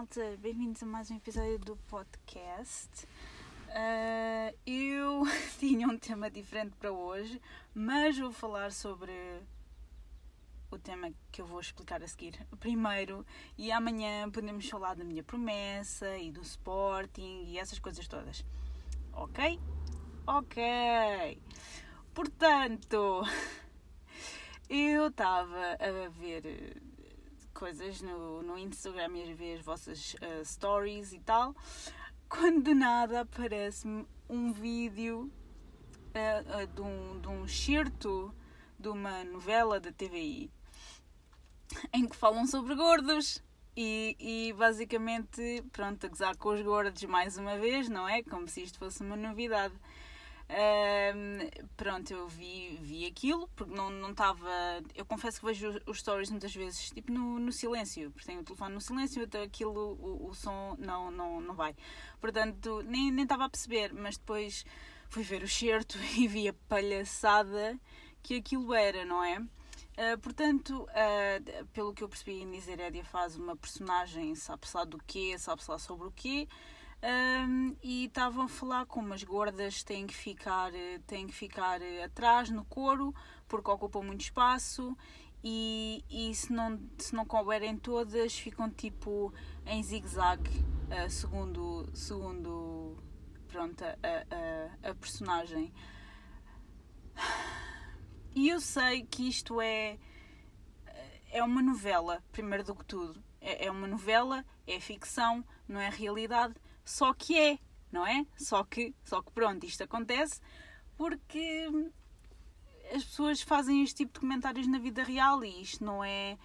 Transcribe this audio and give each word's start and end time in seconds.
malta, 0.00 0.34
bem-vindos 0.40 0.82
a 0.82 0.86
mais 0.86 1.10
um 1.10 1.16
episódio 1.16 1.58
do 1.58 1.76
podcast. 1.76 3.06
Uh, 3.68 4.56
eu 4.66 5.24
tinha 5.60 5.86
um 5.86 5.98
tema 5.98 6.30
diferente 6.30 6.74
para 6.78 6.90
hoje, 6.90 7.38
mas 7.74 8.18
vou 8.18 8.32
falar 8.32 8.72
sobre 8.72 9.12
o 10.70 10.78
tema 10.78 11.12
que 11.30 11.42
eu 11.42 11.44
vou 11.44 11.60
explicar 11.60 12.02
a 12.02 12.08
seguir 12.08 12.32
primeiro 12.58 13.26
e 13.58 13.70
amanhã 13.70 14.30
podemos 14.30 14.66
falar 14.70 14.94
da 14.94 15.04
minha 15.04 15.22
promessa 15.22 16.16
e 16.16 16.32
do 16.32 16.40
Sporting 16.40 17.44
e 17.48 17.58
essas 17.58 17.78
coisas 17.78 18.08
todas. 18.08 18.42
Ok? 19.12 19.60
Ok. 20.26 21.42
Portanto, 22.14 23.22
eu 24.66 25.08
estava 25.08 25.76
a 25.78 26.08
ver 26.08 26.80
coisas 27.60 28.00
no, 28.00 28.42
no 28.42 28.56
Instagram 28.56 29.18
e 29.18 29.34
ver 29.34 29.58
as 29.58 29.60
vossas 29.62 30.14
uh, 30.14 30.42
stories 30.42 31.12
e 31.12 31.20
tal, 31.20 31.54
quando 32.26 32.62
de 32.62 32.72
nada 32.72 33.20
aparece-me 33.20 34.06
um 34.30 34.50
vídeo 34.50 35.30
uh, 36.14 36.62
uh, 36.62 36.66
de, 36.66 36.80
um, 36.80 37.20
de 37.20 37.28
um 37.28 37.46
de 38.78 38.88
uma 38.88 39.22
novela 39.24 39.78
da 39.78 39.92
TVI 39.92 40.50
em 41.92 42.08
que 42.08 42.16
falam 42.16 42.46
sobre 42.46 42.74
gordos. 42.74 43.42
E, 43.76 44.16
e 44.18 44.52
basicamente, 44.54 45.62
pronto, 45.70 46.04
a 46.04 46.08
gozar 46.08 46.36
com 46.38 46.48
os 46.48 46.62
gordos 46.62 47.02
mais 47.04 47.36
uma 47.36 47.58
vez, 47.58 47.90
não 47.90 48.08
é? 48.08 48.22
Como 48.22 48.48
se 48.48 48.62
isto 48.62 48.78
fosse 48.78 49.02
uma 49.02 49.16
novidade. 49.16 49.74
Um, 50.50 51.48
pronto, 51.76 52.12
eu 52.12 52.26
vi, 52.26 52.76
vi 52.82 53.06
aquilo, 53.06 53.48
porque 53.54 53.72
não 53.72 54.10
estava. 54.10 54.50
eu 54.96 55.04
confesso 55.06 55.38
que 55.38 55.46
vejo 55.46 55.80
os 55.86 56.00
stories 56.00 56.28
muitas 56.28 56.52
vezes 56.52 56.90
tipo 56.90 57.12
no, 57.12 57.38
no 57.38 57.52
silêncio, 57.52 58.10
porque 58.10 58.26
tenho 58.26 58.40
o 58.40 58.44
telefone 58.44 58.74
no 58.74 58.80
silêncio, 58.80 59.22
então 59.22 59.40
aquilo, 59.42 59.96
o, 60.00 60.28
o 60.28 60.34
som 60.34 60.74
não, 60.78 61.08
não, 61.10 61.40
não 61.40 61.54
vai. 61.54 61.76
Portanto, 62.20 62.82
nem 62.82 63.16
estava 63.22 63.44
a 63.44 63.48
perceber, 63.48 63.92
mas 63.94 64.16
depois 64.16 64.64
fui 65.08 65.22
ver 65.22 65.44
o 65.44 65.48
certo 65.48 65.96
e 66.18 66.26
vi 66.26 66.48
a 66.48 66.54
palhaçada 66.68 67.78
que 68.20 68.34
aquilo 68.34 68.74
era, 68.74 69.04
não 69.04 69.22
é? 69.22 69.38
Uh, 69.38 70.18
portanto, 70.20 70.82
uh, 70.82 71.66
pelo 71.66 71.94
que 71.94 72.02
eu 72.02 72.08
percebi, 72.08 72.44
Niserédia 72.44 73.04
faz 73.04 73.36
uma 73.36 73.54
personagem, 73.54 74.34
sabe-se 74.34 74.76
lá 74.76 74.84
do 74.84 74.98
quê, 75.06 75.36
sabe-se 75.38 75.70
lá 75.70 75.78
sobre 75.78 76.08
o 76.08 76.10
quê. 76.10 76.48
Um, 77.02 77.74
e 77.82 78.04
estavam 78.04 78.44
a 78.44 78.48
falar 78.48 78.84
como 78.84 79.14
as 79.14 79.24
gordas 79.24 79.82
têm 79.82 80.06
que 80.06 80.14
ficar, 80.14 80.70
têm 81.06 81.26
que 81.26 81.32
ficar 81.32 81.80
atrás 82.04 82.50
no 82.50 82.62
couro 82.66 83.14
porque 83.48 83.70
ocupam 83.70 84.02
muito 84.02 84.20
espaço 84.20 84.94
e, 85.42 86.04
e 86.10 86.34
se, 86.34 86.52
não, 86.52 86.78
se 86.98 87.14
não 87.14 87.24
couberem 87.24 87.78
todas 87.78 88.38
ficam 88.38 88.68
tipo 88.68 89.32
em 89.64 89.82
zigue-zague 89.82 90.50
uh, 90.90 91.08
segundo, 91.08 91.88
segundo 91.94 93.02
pronto, 93.48 93.82
a, 93.82 93.96
a, 94.84 94.90
a 94.90 94.94
personagem. 94.94 95.72
E 98.34 98.48
eu 98.48 98.60
sei 98.60 99.04
que 99.04 99.28
isto 99.28 99.60
é, 99.60 99.98
é 101.32 101.42
uma 101.42 101.60
novela, 101.60 102.22
primeiro 102.30 102.62
do 102.62 102.74
que 102.74 102.84
tudo. 102.84 103.22
É, 103.40 103.66
é 103.66 103.70
uma 103.70 103.88
novela, 103.88 104.44
é 104.66 104.78
ficção, 104.78 105.44
não 105.66 105.80
é 105.80 105.88
realidade 105.88 106.54
só 106.90 107.14
que 107.14 107.38
é, 107.38 107.58
não 107.92 108.06
é? 108.06 108.26
Só 108.36 108.64
que, 108.64 108.94
só 109.04 109.22
que 109.22 109.30
pronto, 109.32 109.64
isto 109.64 109.82
acontece 109.82 110.40
porque 110.96 111.68
as 112.94 113.04
pessoas 113.04 113.40
fazem 113.40 113.82
este 113.82 113.98
tipo 113.98 114.14
de 114.14 114.20
comentários 114.20 114.66
na 114.66 114.78
vida 114.78 115.02
real 115.02 115.44
e 115.44 115.62
isto 115.62 115.84
não 115.84 116.02
é, 116.02 116.36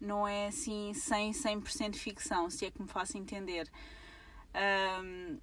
não 0.00 0.26
é 0.26 0.48
assim 0.48 0.92
100, 0.92 1.32
100% 1.32 1.94
ficção, 1.94 2.50
se 2.50 2.66
é 2.66 2.70
que 2.70 2.82
me 2.82 2.88
faço 2.88 3.16
entender. 3.16 3.70
Um, 5.02 5.38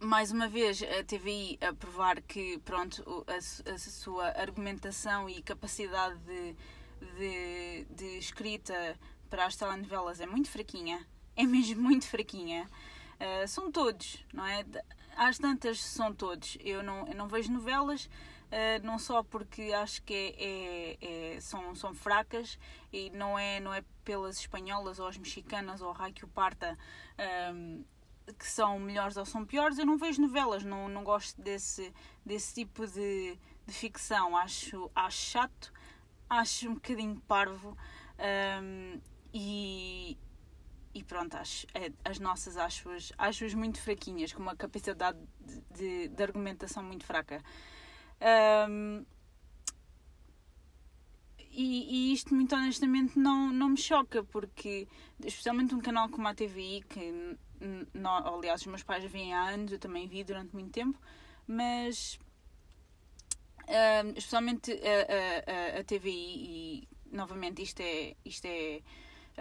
mais 0.00 0.30
uma 0.30 0.46
vez 0.46 0.80
a 0.82 1.02
TVI 1.02 1.58
a 1.60 1.72
provar 1.72 2.22
que 2.22 2.58
pronto, 2.58 3.24
a, 3.26 3.72
a 3.72 3.78
sua 3.78 4.28
argumentação 4.28 5.28
e 5.28 5.42
capacidade 5.42 6.16
de, 6.20 6.54
de, 7.16 7.84
de, 7.90 8.18
escrita 8.18 8.96
para 9.28 9.46
as 9.46 9.56
telenovelas 9.56 10.20
é 10.20 10.26
muito 10.26 10.48
fraquinha, 10.48 11.04
é 11.34 11.44
mesmo 11.44 11.82
muito 11.82 12.06
fraquinha. 12.06 12.68
Uh, 13.20 13.48
são 13.48 13.70
todos, 13.70 14.24
não 14.32 14.46
é? 14.46 14.64
Às 15.16 15.38
tantas 15.38 15.80
são 15.80 16.14
todos. 16.14 16.56
Eu 16.60 16.82
não, 16.82 17.06
eu 17.08 17.14
não 17.14 17.26
vejo 17.26 17.52
novelas, 17.52 18.04
uh, 18.04 18.84
não 18.84 18.98
só 18.98 19.22
porque 19.22 19.72
acho 19.72 20.02
que 20.02 20.14
é, 20.14 20.34
é, 20.38 21.34
é, 21.36 21.40
são, 21.40 21.74
são 21.74 21.92
fracas 21.94 22.58
e 22.92 23.10
não 23.10 23.38
é, 23.38 23.58
não 23.58 23.74
é 23.74 23.82
pelas 24.04 24.38
espanholas 24.38 25.00
ou 25.00 25.08
as 25.08 25.18
mexicanas 25.18 25.80
ou 25.80 25.92
Raikio 25.92 26.28
Parta 26.28 26.78
um, 27.52 27.84
que 28.38 28.46
são 28.46 28.78
melhores 28.78 29.16
ou 29.16 29.24
são 29.24 29.44
piores. 29.44 29.78
Eu 29.78 29.86
não 29.86 29.96
vejo 29.96 30.22
novelas, 30.22 30.64
não, 30.64 30.88
não 30.88 31.02
gosto 31.02 31.40
desse, 31.40 31.92
desse 32.24 32.54
tipo 32.54 32.86
de, 32.86 33.38
de 33.66 33.72
ficção. 33.72 34.36
Acho, 34.36 34.90
acho 34.94 35.18
chato, 35.18 35.72
acho 36.28 36.68
um 36.68 36.74
bocadinho 36.74 37.20
parvo. 37.26 37.76
Um, 38.62 39.00
e, 39.32 40.16
e 40.98 41.04
pronto, 41.04 41.36
acho, 41.36 41.64
é, 41.74 41.92
as 42.04 42.18
nossas 42.18 42.56
acho-as 42.56 43.12
acho 43.16 43.56
muito 43.56 43.80
fraquinhas, 43.80 44.32
com 44.32 44.42
uma 44.42 44.56
capacidade 44.56 45.16
de, 45.40 45.60
de, 45.70 46.08
de 46.08 46.22
argumentação 46.22 46.82
muito 46.82 47.04
fraca. 47.04 47.40
Um, 48.68 49.04
e, 51.38 52.10
e, 52.10 52.12
isto, 52.12 52.34
muito 52.34 52.52
honestamente, 52.54 53.16
não, 53.16 53.52
não 53.52 53.68
me 53.68 53.76
choca, 53.76 54.24
porque, 54.24 54.88
especialmente 55.24 55.72
um 55.72 55.80
canal 55.80 56.08
como 56.08 56.26
a 56.26 56.34
TVI, 56.34 56.82
que, 56.88 57.36
aliás, 58.02 58.62
os 58.62 58.66
meus 58.66 58.82
pais 58.82 59.04
vêm 59.04 59.32
há 59.32 59.50
anos, 59.50 59.70
eu 59.70 59.78
também 59.78 60.08
vi 60.08 60.24
durante 60.24 60.52
muito 60.52 60.72
tempo, 60.72 60.98
mas, 61.46 62.18
um, 63.68 64.10
especialmente 64.16 64.72
a, 64.72 65.76
a, 65.76 65.80
a, 65.80 65.84
TVI, 65.84 66.08
e 66.10 66.88
novamente 67.12 67.62
isto 67.62 67.80
é, 67.80 68.16
isto 68.24 68.46
é 68.46 68.82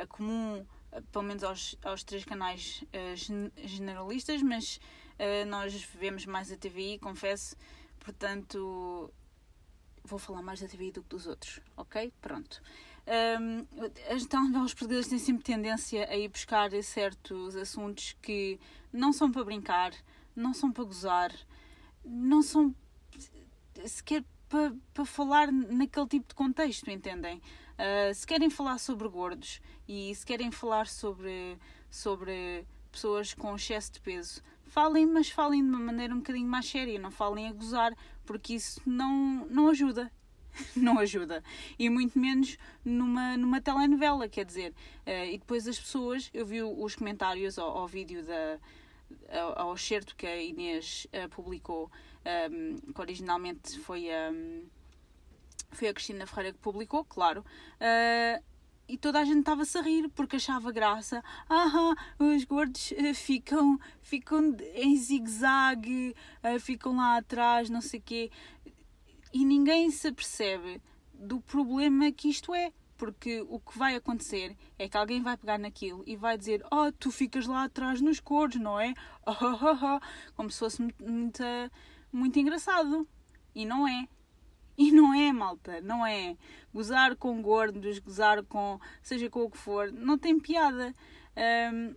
comum 0.07 0.63
pelo 1.11 1.25
menos 1.25 1.43
aos, 1.43 1.75
aos 1.83 2.03
três 2.03 2.23
canais 2.23 2.83
uh, 2.83 3.67
generalistas, 3.67 4.41
mas 4.41 4.79
uh, 5.19 5.45
nós 5.47 5.73
vemos 5.99 6.25
mais 6.25 6.51
a 6.51 6.57
TVI, 6.57 6.99
confesso, 6.99 7.55
portanto 7.99 9.13
vou 10.03 10.17
falar 10.17 10.41
mais 10.41 10.61
da 10.61 10.67
TVI 10.67 10.91
do 10.91 11.03
que 11.03 11.09
dos 11.09 11.27
outros, 11.27 11.59
ok? 11.75 12.11
Pronto. 12.21 12.61
Um, 13.07 13.65
as 14.13 14.25
telenovelas 14.25 14.73
portuguesas 14.73 15.07
têm 15.07 15.19
sempre 15.19 15.43
tendência 15.43 16.09
a 16.09 16.15
ir 16.15 16.27
buscar 16.29 16.71
certos 16.83 17.55
assuntos 17.55 18.15
que 18.21 18.59
não 18.91 19.13
são 19.13 19.31
para 19.31 19.43
brincar, 19.43 19.93
não 20.35 20.53
são 20.53 20.71
para 20.71 20.83
gozar, 20.83 21.31
não 22.03 22.41
são 22.41 22.75
sequer 23.85 24.23
para, 24.49 24.73
para 24.93 25.05
falar 25.05 25.51
naquele 25.51 26.07
tipo 26.07 26.29
de 26.29 26.35
contexto, 26.35 26.89
entendem? 26.89 27.41
Uh, 27.77 28.13
se 28.13 28.25
querem 28.25 28.49
falar 28.49 28.79
sobre 28.79 29.07
gordos 29.07 29.61
e 29.87 30.13
se 30.13 30.25
querem 30.25 30.51
falar 30.51 30.87
sobre, 30.87 31.57
sobre 31.89 32.65
pessoas 32.91 33.33
com 33.33 33.55
excesso 33.55 33.93
de 33.93 34.01
peso, 34.01 34.41
falem, 34.65 35.05
mas 35.05 35.29
falem 35.29 35.63
de 35.63 35.69
uma 35.69 35.79
maneira 35.79 36.13
um 36.13 36.17
bocadinho 36.17 36.47
mais 36.47 36.65
séria, 36.65 36.99
não 36.99 37.11
falem 37.11 37.47
a 37.47 37.53
gozar, 37.53 37.95
porque 38.25 38.55
isso 38.55 38.81
não, 38.85 39.45
não 39.49 39.69
ajuda. 39.69 40.11
não 40.75 40.97
ajuda. 40.97 41.43
E 41.77 41.87
muito 41.89 42.17
menos 42.17 42.57
numa, 42.83 43.37
numa 43.37 43.61
telenovela, 43.61 44.27
quer 44.27 44.45
dizer. 44.45 44.73
Uh, 45.05 45.33
e 45.33 45.37
depois 45.37 45.67
as 45.67 45.79
pessoas, 45.79 46.31
eu 46.33 46.45
vi 46.45 46.63
os 46.63 46.95
comentários 46.95 47.59
ao, 47.59 47.77
ao 47.77 47.87
vídeo 47.87 48.25
da 48.25 48.59
ao, 49.29 49.69
ao 49.69 49.77
certo 49.77 50.15
que 50.15 50.25
a 50.25 50.41
Inês 50.41 51.07
uh, 51.13 51.29
publicou, 51.29 51.91
um, 52.51 52.75
que 52.91 53.01
originalmente 53.01 53.79
foi 53.79 54.11
a. 54.11 54.31
Um, 54.31 54.65
foi 55.71 55.87
a 55.89 55.93
Cristina 55.93 56.25
Ferreira 56.25 56.53
que 56.53 56.59
publicou, 56.59 57.03
claro. 57.05 57.45
Uh, 57.79 58.43
e 58.87 58.97
toda 58.97 59.19
a 59.19 59.25
gente 59.25 59.39
estava-se 59.39 59.77
a 59.77 59.81
rir 59.81 60.09
porque 60.09 60.37
achava 60.37 60.71
graça. 60.71 61.21
Ah, 61.49 61.93
os 62.17 62.45
gordos 62.45 62.91
uh, 62.91 63.13
ficam, 63.13 63.77
ficam 64.01 64.55
em 64.75 64.95
zigue-zague, 64.95 66.15
uh, 66.43 66.59
ficam 66.59 66.95
lá 66.95 67.17
atrás, 67.17 67.69
não 67.69 67.81
sei 67.81 67.99
o 67.99 68.03
quê. 68.03 68.31
E 69.33 69.43
ninguém 69.43 69.91
se 69.91 70.07
apercebe 70.07 70.81
do 71.13 71.41
problema 71.41 72.11
que 72.11 72.29
isto 72.29 72.53
é. 72.55 72.71
Porque 72.97 73.45
o 73.47 73.59
que 73.59 73.77
vai 73.77 73.95
acontecer 73.95 74.57
é 74.79 74.89
que 74.89 74.97
alguém 74.97 75.21
vai 75.21 75.37
pegar 75.37 75.59
naquilo 75.59 76.03
e 76.07 76.15
vai 76.15 76.35
dizer: 76.35 76.65
Oh, 76.71 76.91
tu 76.91 77.11
ficas 77.11 77.45
lá 77.45 77.65
atrás 77.65 78.01
nos 78.01 78.19
gordos, 78.19 78.59
não 78.59 78.79
é? 78.79 78.93
Oh, 79.23 79.31
oh, 79.31 79.97
oh, 79.97 80.33
Como 80.35 80.49
se 80.49 80.57
fosse 80.57 80.81
muito, 80.81 81.03
muito, 81.03 81.43
muito 82.11 82.39
engraçado. 82.39 83.07
E 83.53 83.65
não 83.65 83.87
é. 83.87 84.07
E 84.77 84.91
não 84.91 85.11
é, 85.11 85.33
malta, 85.33 85.81
não 85.81 86.05
é. 86.05 86.37
Gozar 86.71 87.15
com 87.15 87.41
gordos, 87.41 87.97
gozar 87.97 88.43
com 88.43 88.79
seja 89.01 89.27
com 89.27 89.43
o 89.43 89.49
que 89.49 89.57
for, 89.57 89.91
não 89.91 90.17
tem 90.19 90.39
piada. 90.39 90.93
Um, 91.73 91.95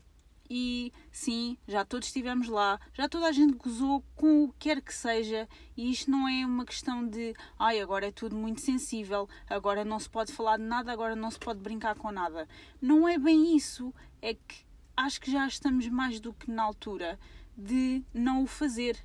e 0.49 0.93
sim, 1.13 1.57
já 1.69 1.85
todos 1.85 2.09
estivemos 2.09 2.49
lá, 2.49 2.81
já 2.93 3.09
toda 3.09 3.27
a 3.27 3.33
gente 3.33 3.55
gozou 3.55 4.03
com 4.17 4.45
o 4.45 4.49
que 4.49 4.69
quer 4.69 4.81
que 4.83 4.93
seja, 4.93 5.49
e 5.77 5.93
isto 5.93 6.11
não 6.11 6.27
é 6.27 6.45
uma 6.45 6.65
questão 6.65 7.07
de 7.07 7.35
ai, 7.57 7.81
agora 7.81 8.09
é 8.09 8.11
tudo 8.11 8.35
muito 8.35 8.61
sensível, 8.61 9.29
agora 9.49 9.85
não 9.85 10.01
se 10.01 10.11
pode 10.11 10.33
falar 10.33 10.57
de 10.57 10.65
nada, 10.65 10.91
agora 10.91 11.15
não 11.15 11.31
se 11.31 11.39
pode 11.39 11.61
brincar 11.61 11.95
com 11.95 12.11
nada. 12.11 12.49
Não 12.81 13.09
é 13.09 13.17
bem 13.17 13.55
isso, 13.57 13.95
é 14.21 14.35
que 14.35 14.67
acho 14.97 15.21
que 15.21 15.31
já 15.31 15.47
estamos 15.47 15.87
mais 15.89 16.19
do 16.19 16.33
que 16.35 16.51
na 16.51 16.65
altura 16.65 17.19
de 17.57 18.03
não 18.13 18.43
o 18.43 18.47
fazer. 18.47 18.99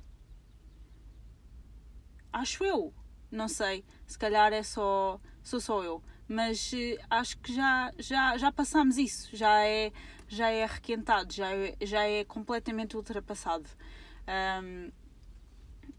Acho 2.32 2.64
eu. 2.64 2.92
Não 3.30 3.48
sei. 3.48 3.84
Se 4.06 4.18
calhar 4.18 4.52
é 4.52 4.62
só. 4.62 5.20
Sou 5.42 5.60
só 5.60 5.82
eu. 5.82 6.02
Mas 6.28 6.72
uh, 6.72 7.04
acho 7.08 7.38
que 7.38 7.54
já, 7.54 7.92
já, 7.98 8.36
já 8.36 8.52
passámos 8.52 8.98
isso. 8.98 9.34
Já 9.36 9.64
é, 9.64 9.92
já 10.28 10.50
é 10.50 10.66
requentado. 10.66 11.32
Já 11.32 11.50
é, 11.52 11.76
já 11.82 12.02
é 12.04 12.24
completamente 12.24 12.96
ultrapassado. 12.96 13.68
Um, 14.62 14.90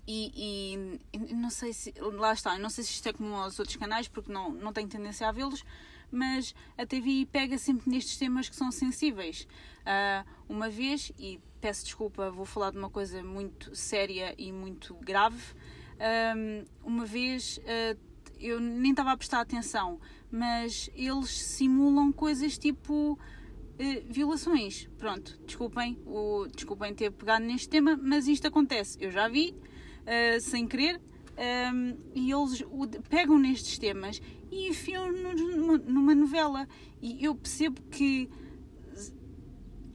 e, 0.08 1.00
e, 1.14 1.34
não 1.34 1.50
sei 1.50 1.74
se. 1.74 1.94
Lá 2.00 2.32
está, 2.32 2.58
não 2.58 2.70
sei 2.70 2.84
se 2.84 2.92
isto 2.92 3.08
é 3.08 3.14
como 3.14 3.36
aos 3.36 3.60
outros 3.60 3.76
canais, 3.76 4.08
porque 4.08 4.32
não, 4.32 4.52
não 4.52 4.72
tenho 4.72 4.88
tendência 4.88 5.28
a 5.28 5.32
vê-los, 5.34 5.66
mas 6.10 6.56
a 6.78 6.86
TVI 6.86 7.26
pega 7.26 7.58
sempre 7.58 7.90
nestes 7.90 8.18
temas 8.18 8.48
que 8.48 8.56
são 8.56 8.72
sensíveis. 8.72 9.46
Uh, 9.82 10.28
uma 10.48 10.70
vez, 10.70 11.12
e 11.20 11.42
peço 11.60 11.84
desculpa, 11.84 12.32
vou 12.32 12.46
falar 12.46 12.72
de 12.72 12.78
uma 12.78 12.90
coisa 12.90 13.22
muito 13.22 13.76
séria 13.76 14.34
e 14.38 14.52
muito 14.52 14.96
grave. 14.96 15.54
Um, 16.00 16.64
uma 16.84 17.06
vez 17.06 17.58
uh, 17.58 18.00
eu 18.40 18.60
nem 18.60 18.92
estava 18.92 19.12
a 19.12 19.18
prestar 19.18 19.42
atenção, 19.42 20.00
mas 20.32 20.90
eles 20.96 21.30
simulam 21.30 22.12
coisas 22.12 22.58
tipo. 22.58 23.14
Uh, 23.14 24.12
violações. 24.12 24.90
Pronto, 24.98 25.40
desculpem, 25.46 26.00
o, 26.04 26.48
desculpem 26.48 26.96
ter 26.96 27.12
pegado 27.12 27.46
neste 27.46 27.70
tema, 27.70 27.96
mas 28.02 28.28
isto 28.28 28.48
acontece. 28.48 28.98
Eu 29.00 29.12
já 29.12 29.28
vi, 29.28 29.52
uh, 29.52 30.42
sem 30.42 30.68
querer, 30.68 31.00
um, 31.38 31.96
e 32.16 32.32
eles 32.32 32.62
o, 32.62 32.88
pegam 33.08 33.38
nestes 33.38 33.78
temas 33.78 34.20
e 34.52 34.70
enfiam-nos 34.70 35.40
numa, 35.40 35.78
numa, 35.78 36.16
novela. 36.16 36.68
E 37.00 37.24
eu 37.24 37.36
percebo 37.36 37.80
que 37.92 38.28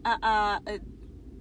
há, 0.05 0.19
há, 0.23 0.63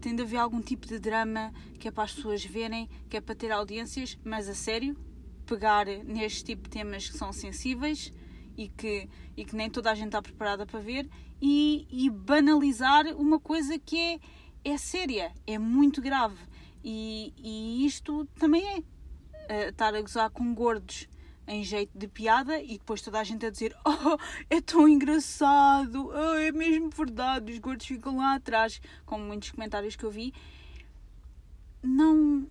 tem 0.01 0.15
de 0.15 0.23
haver 0.23 0.37
algum 0.37 0.61
tipo 0.61 0.87
de 0.87 0.99
drama 0.99 1.53
que 1.79 1.87
é 1.87 1.91
para 1.91 2.03
as 2.03 2.13
pessoas 2.13 2.43
verem, 2.43 2.89
que 3.09 3.15
é 3.15 3.21
para 3.21 3.35
ter 3.35 3.51
audiências, 3.51 4.17
mas 4.23 4.49
a 4.49 4.55
sério, 4.55 4.97
pegar 5.45 5.85
neste 5.85 6.43
tipo 6.43 6.63
de 6.63 6.69
temas 6.69 7.07
que 7.09 7.17
são 7.17 7.31
sensíveis 7.31 8.11
e 8.57 8.67
que, 8.67 9.07
e 9.37 9.45
que 9.45 9.55
nem 9.55 9.69
toda 9.69 9.91
a 9.91 9.95
gente 9.95 10.07
está 10.07 10.21
preparada 10.21 10.65
para 10.65 10.79
ver 10.79 11.09
e, 11.41 11.87
e 11.89 12.09
banalizar 12.09 13.05
uma 13.15 13.39
coisa 13.39 13.77
que 13.79 13.97
é, 13.97 14.19
é 14.63 14.77
séria, 14.77 15.31
é 15.47 15.57
muito 15.57 16.01
grave. 16.01 16.37
E, 16.83 17.33
e 17.37 17.85
isto 17.85 18.25
também 18.39 18.63
é 18.67 18.77
uh, 18.79 19.69
estar 19.69 19.93
a 19.93 20.01
gozar 20.01 20.29
com 20.29 20.53
gordos 20.53 21.07
em 21.51 21.65
jeito 21.65 21.91
de 21.97 22.07
piada 22.07 22.61
e 22.61 22.77
depois 22.77 23.01
toda 23.01 23.19
a 23.19 23.23
gente 23.25 23.45
a 23.45 23.49
dizer 23.49 23.75
oh, 23.83 24.17
é 24.49 24.61
tão 24.61 24.87
engraçado, 24.87 26.07
oh, 26.07 26.35
é 26.35 26.49
mesmo 26.49 26.89
verdade, 26.89 27.51
os 27.51 27.59
gordos 27.59 27.85
ficam 27.85 28.17
lá 28.17 28.35
atrás, 28.35 28.81
como 29.05 29.25
muitos 29.25 29.51
comentários 29.51 29.97
que 29.97 30.05
eu 30.05 30.09
vi. 30.09 30.33
Não, 31.83 32.47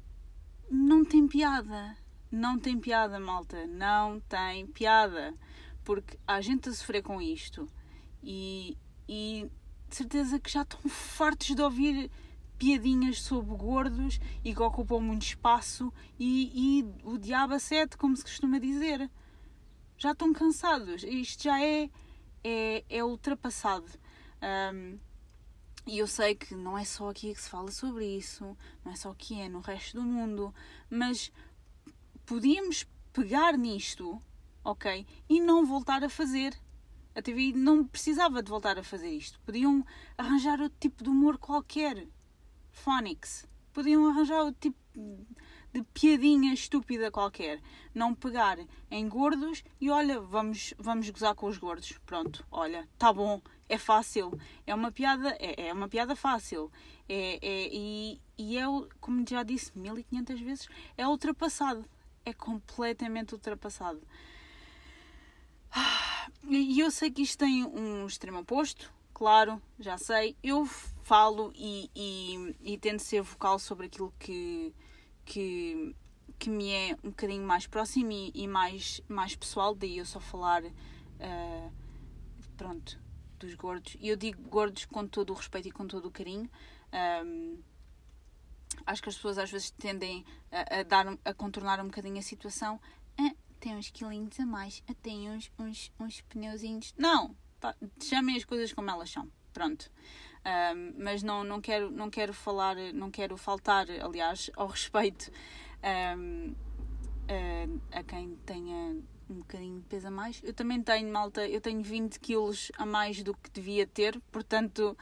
não 0.70 1.02
tem 1.02 1.26
piada. 1.26 1.96
Não 2.30 2.58
tem 2.58 2.78
piada, 2.78 3.18
malta. 3.18 3.66
Não 3.66 4.20
tem 4.20 4.66
piada. 4.66 5.34
Porque 5.82 6.18
há 6.26 6.40
gente 6.42 6.68
a 6.68 6.72
sofrer 6.72 7.02
com 7.02 7.22
isto 7.22 7.66
e, 8.22 8.76
e 9.08 9.50
de 9.88 9.96
certeza 9.96 10.38
que 10.38 10.50
já 10.50 10.60
estão 10.60 10.80
fartos 10.90 11.54
de 11.54 11.62
ouvir 11.62 12.10
piadinhas 12.60 13.22
sobre 13.22 13.56
gordos 13.56 14.20
e 14.44 14.54
que 14.54 14.62
ocupam 14.62 15.00
muito 15.00 15.22
espaço 15.22 15.90
e, 16.18 16.52
e 16.54 17.08
o 17.08 17.16
diabo 17.16 17.54
a 17.54 17.58
sete, 17.58 17.96
como 17.96 18.14
se 18.14 18.22
costuma 18.22 18.58
dizer. 18.58 19.10
Já 19.96 20.12
estão 20.12 20.30
cansados. 20.34 21.02
Isto 21.02 21.44
já 21.44 21.58
é, 21.58 21.88
é, 22.44 22.84
é 22.86 23.02
ultrapassado. 23.02 23.90
Um, 24.74 24.98
e 25.86 25.98
eu 25.98 26.06
sei 26.06 26.34
que 26.34 26.54
não 26.54 26.76
é 26.76 26.84
só 26.84 27.08
aqui 27.08 27.32
que 27.32 27.40
se 27.40 27.48
fala 27.48 27.70
sobre 27.70 28.04
isso, 28.04 28.54
não 28.84 28.92
é 28.92 28.96
só 28.96 29.10
aqui, 29.10 29.40
é 29.40 29.48
no 29.48 29.60
resto 29.60 29.96
do 29.96 30.02
mundo, 30.02 30.54
mas 30.90 31.32
podíamos 32.26 32.86
pegar 33.10 33.56
nisto, 33.56 34.20
ok? 34.62 35.06
E 35.30 35.40
não 35.40 35.64
voltar 35.64 36.04
a 36.04 36.10
fazer. 36.10 36.54
A 37.14 37.22
TV 37.22 37.52
não 37.54 37.86
precisava 37.86 38.42
de 38.42 38.50
voltar 38.50 38.78
a 38.78 38.84
fazer 38.84 39.08
isto. 39.08 39.40
Podiam 39.40 39.84
arranjar 40.18 40.60
outro 40.60 40.78
tipo 40.78 41.02
de 41.02 41.08
humor 41.08 41.38
qualquer. 41.38 42.06
Phonics. 42.72 43.46
Podiam 43.72 44.08
arranjar 44.08 44.44
o 44.44 44.52
tipo 44.52 44.76
de 45.72 45.82
piadinha 45.94 46.52
estúpida 46.52 47.10
qualquer. 47.10 47.60
Não 47.94 48.14
pegar 48.14 48.58
em 48.90 49.08
gordos 49.08 49.62
e 49.80 49.90
olha, 49.90 50.20
vamos, 50.20 50.74
vamos 50.78 51.08
gozar 51.10 51.34
com 51.34 51.46
os 51.46 51.58
gordos. 51.58 51.98
Pronto, 52.04 52.44
olha, 52.50 52.88
tá 52.98 53.12
bom, 53.12 53.40
é 53.68 53.78
fácil. 53.78 54.38
É 54.66 54.74
uma 54.74 54.90
piada, 54.90 55.36
é, 55.38 55.68
é 55.68 55.72
uma 55.72 55.88
piada 55.88 56.16
fácil. 56.16 56.70
É, 57.08 57.38
é, 57.40 57.68
e, 57.72 58.20
e 58.36 58.58
é, 58.58 58.64
como 59.00 59.24
já 59.28 59.42
disse 59.42 59.76
1500 59.76 60.40
vezes, 60.40 60.68
é 60.96 61.06
ultrapassado. 61.06 61.84
É 62.24 62.32
completamente 62.32 63.32
ultrapassado. 63.32 64.00
E 66.48 66.80
eu 66.80 66.90
sei 66.90 67.10
que 67.10 67.22
isto 67.22 67.38
tem 67.38 67.64
um 67.64 68.06
extremo 68.06 68.40
oposto, 68.40 68.92
claro, 69.20 69.60
já 69.78 69.98
sei. 69.98 70.34
Eu 70.42 70.64
falo 71.02 71.52
e, 71.54 71.90
e, 71.94 72.56
e 72.72 72.78
tento 72.78 73.00
ser 73.00 73.20
vocal 73.20 73.58
sobre 73.58 73.84
aquilo 73.84 74.14
que, 74.18 74.74
que, 75.26 75.94
que 76.38 76.48
me 76.48 76.70
é 76.70 76.96
um 77.04 77.10
bocadinho 77.10 77.46
mais 77.46 77.66
próximo 77.66 78.10
e, 78.12 78.32
e 78.34 78.48
mais, 78.48 79.02
mais 79.06 79.36
pessoal, 79.36 79.74
daí 79.74 79.98
eu 79.98 80.06
só 80.06 80.20
falar, 80.20 80.64
uh, 80.64 81.72
pronto, 82.56 82.98
dos 83.38 83.54
gordos. 83.56 83.94
E 84.00 84.08
eu 84.08 84.16
digo 84.16 84.40
gordos 84.48 84.86
com 84.86 85.06
todo 85.06 85.34
o 85.34 85.36
respeito 85.36 85.68
e 85.68 85.70
com 85.70 85.86
todo 85.86 86.06
o 86.06 86.10
carinho. 86.10 86.50
Um, 87.22 87.58
acho 88.86 89.02
que 89.02 89.10
as 89.10 89.16
pessoas 89.16 89.36
às 89.36 89.50
vezes 89.50 89.70
tendem 89.70 90.24
a, 90.50 90.80
a, 90.80 90.82
dar, 90.82 91.06
a 91.26 91.34
contornar 91.34 91.78
um 91.78 91.88
bocadinho 91.88 92.18
a 92.18 92.22
situação. 92.22 92.80
Ah, 93.18 93.34
tem 93.60 93.76
uns 93.76 93.90
quilinhos 93.90 94.40
a 94.40 94.46
mais, 94.46 94.82
ah, 94.88 94.94
tem 95.02 95.28
uns, 95.28 95.52
uns, 95.58 95.92
uns 96.00 96.22
pneuzinhos. 96.22 96.94
Não! 96.96 97.36
Tá, 97.60 97.74
chamem 98.02 98.36
as 98.36 98.44
coisas 98.44 98.72
como 98.72 98.90
elas 98.90 99.10
são. 99.10 99.30
Pronto. 99.52 99.90
Mas 100.96 101.22
não, 101.22 101.44
não, 101.44 101.60
quero, 101.60 101.90
não 101.90 102.08
quero 102.08 102.32
falar, 102.32 102.76
não 102.94 103.10
quero 103.10 103.36
faltar, 103.36 103.86
aliás, 103.90 104.50
ao 104.56 104.68
respeito 104.68 105.30
a, 105.82 107.98
a 107.98 108.02
quem 108.02 108.36
tenha 108.46 108.96
um 109.28 109.38
bocadinho 109.38 109.80
de 109.80 109.86
peso 109.86 110.08
a 110.08 110.10
mais. 110.10 110.40
Eu 110.42 110.52
também 110.52 110.82
tenho, 110.82 111.12
malta, 111.12 111.46
eu 111.46 111.60
tenho 111.60 111.82
20 111.82 112.18
quilos 112.18 112.72
a 112.76 112.86
mais 112.86 113.22
do 113.22 113.34
que 113.34 113.50
devia 113.50 113.86
ter, 113.86 114.20
portanto 114.32 114.96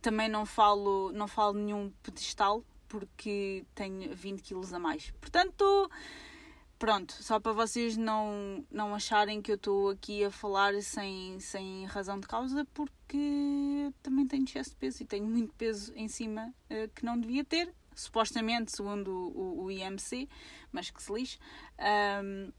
também 0.00 0.28
não 0.28 0.46
falo, 0.46 1.10
não 1.12 1.26
falo 1.26 1.54
nenhum 1.54 1.92
pedestal 2.02 2.62
porque 2.88 3.64
tenho 3.74 4.14
20 4.14 4.42
quilos 4.42 4.72
a 4.72 4.78
mais. 4.78 5.10
Portanto, 5.20 5.90
pronto, 6.78 7.12
só 7.12 7.40
para 7.40 7.52
vocês 7.52 7.96
não, 7.96 8.64
não 8.70 8.94
acharem 8.94 9.42
que 9.42 9.50
eu 9.50 9.56
estou 9.56 9.90
aqui 9.90 10.24
a 10.24 10.30
falar 10.30 10.80
sem, 10.80 11.38
sem 11.40 11.84
razão 11.86 12.20
de 12.20 12.26
causa, 12.26 12.64
porque 12.72 13.92
também 14.02 14.26
tenho 14.26 14.44
excesso 14.44 14.70
de 14.70 14.76
peso 14.76 15.02
e 15.02 15.06
tenho 15.06 15.26
muito 15.26 15.52
peso 15.54 15.92
em 15.96 16.08
cima 16.08 16.54
uh, 16.70 16.88
que 16.94 17.04
não 17.04 17.18
devia 17.18 17.44
ter, 17.44 17.74
supostamente, 17.94 18.70
segundo 18.70 19.10
o, 19.10 19.64
o 19.64 19.70
IMC, 19.70 20.28
mas 20.70 20.90
que 20.90 21.02
se 21.02 21.12
lixe. 21.12 21.38
Um, 22.24 22.52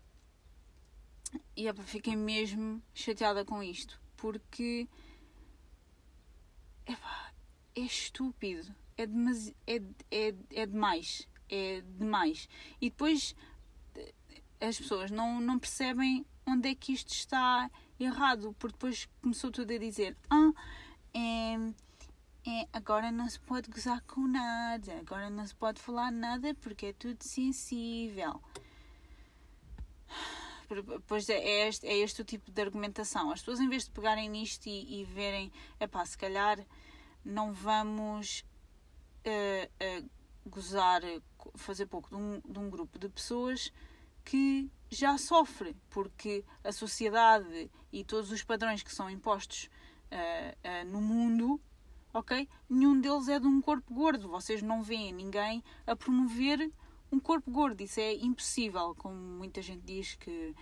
e 1.55 1.67
epa, 1.67 1.83
fiquei 1.83 2.15
mesmo 2.15 2.81
chateada 2.93 3.45
com 3.45 3.63
isto, 3.63 4.01
porque 4.17 4.87
é 6.85 7.79
estúpido, 7.79 8.73
é, 8.97 9.05
demasi 9.05 9.55
é, 9.65 9.81
é, 10.11 10.35
é 10.51 10.65
demais, 10.65 11.27
é 11.47 11.81
demais. 11.81 12.49
E 12.81 12.89
depois 12.89 13.35
as 14.59 14.77
pessoas 14.77 15.11
não, 15.11 15.39
não 15.39 15.57
percebem 15.57 16.25
onde 16.45 16.69
é 16.69 16.75
que 16.75 16.93
isto 16.93 17.11
está 17.11 17.69
errado, 17.99 18.55
porque 18.59 18.73
depois 18.73 19.07
começou 19.21 19.51
tudo 19.51 19.73
a 19.73 19.77
dizer: 19.77 20.17
Ah, 20.29 20.51
é, 21.13 21.55
é, 22.47 22.67
agora 22.73 23.11
não 23.11 23.29
se 23.29 23.39
pode 23.39 23.69
gozar 23.69 24.01
com 24.01 24.21
nada, 24.21 24.99
agora 24.99 25.29
não 25.29 25.45
se 25.45 25.55
pode 25.55 25.81
falar 25.81 26.11
nada 26.11 26.53
porque 26.55 26.87
é 26.87 26.93
tudo 26.93 27.23
sensível. 27.23 28.41
Pois 31.07 31.27
é, 31.29 31.33
é 31.33 31.67
este, 31.67 31.87
é 31.87 31.97
este 31.97 32.21
o 32.21 32.25
tipo 32.25 32.51
de 32.51 32.61
argumentação. 32.61 33.31
As 33.31 33.39
pessoas, 33.39 33.59
em 33.59 33.67
vez 33.67 33.85
de 33.85 33.91
pegarem 33.91 34.29
nisto 34.29 34.67
e, 34.67 35.01
e 35.01 35.03
verem, 35.03 35.51
é 35.79 35.87
pá, 35.87 36.05
se 36.05 36.15
calhar 36.15 36.63
não 37.25 37.51
vamos 37.51 38.45
uh, 39.25 40.03
uh, 40.03 40.09
gozar, 40.47 41.01
fazer 41.55 41.87
pouco 41.87 42.09
de 42.09 42.15
um, 42.15 42.39
de 42.47 42.59
um 42.59 42.69
grupo 42.69 42.99
de 42.99 43.09
pessoas 43.09 43.73
que 44.29 44.69
já 44.91 45.17
sofre, 45.17 45.75
porque 45.89 46.45
a 46.63 46.71
sociedade 46.71 47.71
e 47.91 48.03
todos 48.03 48.31
os 48.31 48.43
padrões 48.43 48.83
que 48.83 48.93
são 48.93 49.09
impostos 49.09 49.71
uh, 50.11 50.85
uh, 50.85 50.91
no 50.91 51.01
mundo, 51.01 51.59
ok? 52.13 52.47
Nenhum 52.69 53.01
deles 53.01 53.27
é 53.27 53.39
de 53.39 53.47
um 53.47 53.59
corpo 53.59 53.91
gordo. 53.91 54.29
Vocês 54.29 54.61
não 54.61 54.83
veem 54.83 55.11
ninguém 55.11 55.63
a 55.87 55.95
promover 55.95 56.71
um 57.11 57.19
corpo 57.19 57.49
gordo. 57.49 57.81
Isso 57.81 57.99
é 57.99 58.13
impossível, 58.13 58.93
como 58.99 59.15
muita 59.15 59.63
gente 59.63 59.81
diz 59.81 60.13
que 60.13 60.53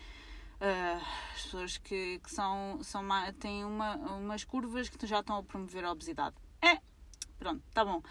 uh, 0.62 1.04
as 1.36 1.42
pessoas 1.42 1.78
que, 1.78 2.20
que 2.20 2.32
são, 2.32 2.80
são 2.84 3.04
têm 3.38 3.66
uma, 3.66 3.98
umas 4.16 4.46
curvas 4.46 4.88
que 4.88 5.06
já 5.06 5.20
estão 5.20 5.36
a 5.36 5.44
promover 5.44 5.84
a 5.84 5.92
obesidade. 5.92 6.38
É, 6.62 6.80
Pronto, 7.38 7.62
tá 7.74 7.84
bom. 7.86 8.02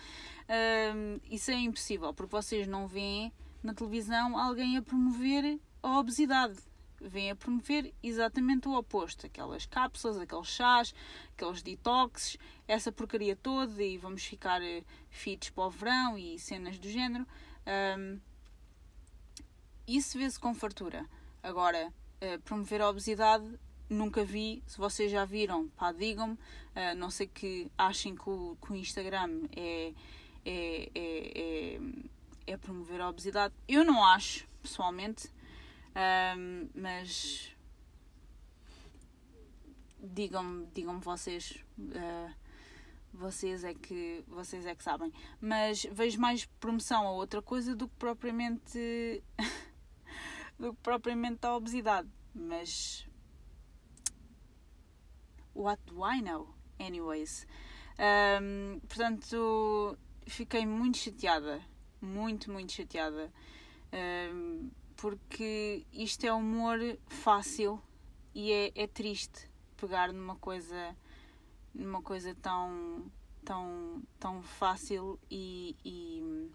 Isso 1.28 1.50
é 1.50 1.54
impossível, 1.54 2.14
porque 2.14 2.30
vocês 2.30 2.68
não 2.68 2.86
veem 2.86 3.32
na 3.66 3.74
televisão 3.74 4.38
alguém 4.38 4.76
a 4.76 4.82
promover 4.82 5.58
a 5.82 5.98
obesidade. 5.98 6.56
Vêm 7.00 7.30
a 7.30 7.36
promover 7.36 7.92
exatamente 8.02 8.68
o 8.68 8.74
oposto. 8.74 9.26
Aquelas 9.26 9.66
cápsulas, 9.66 10.18
aqueles 10.18 10.46
chás, 10.46 10.94
aqueles 11.36 11.62
detoxes, 11.62 12.38
essa 12.66 12.92
porcaria 12.92 13.36
toda 13.36 13.82
e 13.82 13.98
vamos 13.98 14.24
ficar 14.24 14.62
eh, 14.62 14.84
fits 15.10 15.50
para 15.50 15.64
o 15.64 15.70
verão 15.70 16.16
e 16.16 16.38
cenas 16.38 16.78
do 16.78 16.88
género. 16.88 17.26
Um, 17.98 18.20
isso 19.86 20.16
vê-se 20.16 20.38
com 20.38 20.54
fartura. 20.54 21.04
Agora, 21.42 21.92
uh, 22.22 22.40
promover 22.42 22.80
a 22.80 22.88
obesidade 22.88 23.46
nunca 23.90 24.24
vi. 24.24 24.62
Se 24.66 24.78
vocês 24.78 25.10
já 25.10 25.24
viram, 25.24 25.68
pá, 25.70 25.92
digam-me. 25.92 26.34
Uh, 26.34 26.96
não 26.96 27.10
sei 27.10 27.26
que 27.26 27.70
achem 27.76 28.14
que 28.14 28.30
o, 28.30 28.56
que 28.64 28.72
o 28.72 28.76
Instagram 28.76 29.42
é, 29.54 29.92
é, 30.44 30.90
é, 30.94 31.32
é, 31.74 31.80
é 32.46 32.56
promover 32.56 33.00
a 33.00 33.08
obesidade. 33.08 33.54
Eu 33.66 33.84
não 33.84 34.04
acho, 34.04 34.46
pessoalmente. 34.62 35.28
Um, 36.36 36.68
mas 36.74 37.56
digam-me 39.98 40.66
digam 40.66 41.00
vocês 41.00 41.64
uh, 41.78 42.34
vocês 43.12 43.64
é 43.64 43.74
que 43.74 44.22
vocês 44.28 44.66
é 44.66 44.74
que 44.74 44.84
sabem 44.84 45.12
mas 45.40 45.84
vejo 45.90 46.20
mais 46.20 46.44
promoção 46.60 47.06
a 47.06 47.12
outra 47.12 47.40
coisa 47.40 47.74
do 47.74 47.88
que 47.88 47.94
propriamente 47.96 49.22
do 50.58 50.74
que 50.74 50.80
propriamente 50.82 51.46
a 51.46 51.56
obesidade 51.56 52.08
mas 52.34 53.08
what 55.54 55.82
do 55.86 56.04
I 56.04 56.20
know 56.20 56.54
anyways 56.78 57.46
um, 57.98 58.78
portanto 58.80 59.98
fiquei 60.26 60.66
muito 60.66 60.98
chateada 60.98 61.62
muito 62.06 62.50
muito 62.50 62.72
chateada. 62.72 63.30
Porque 64.96 65.84
isto 65.92 66.24
é 66.24 66.32
humor 66.32 66.78
fácil 67.06 67.80
e 68.34 68.50
é, 68.52 68.72
é 68.74 68.86
triste 68.86 69.48
pegar 69.76 70.12
numa 70.12 70.36
coisa 70.36 70.96
numa 71.74 72.00
coisa 72.00 72.34
tão 72.36 73.04
tão 73.44 74.02
tão 74.18 74.42
fácil 74.42 75.18
e, 75.30 75.76
e, 75.84 76.50